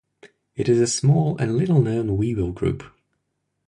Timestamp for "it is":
0.55-0.79